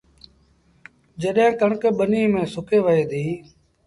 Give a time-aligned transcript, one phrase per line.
[1.21, 3.33] جڏهيݩ ڪڻڪ ٻنيٚ ميݩ سُڪي وهي ديٚ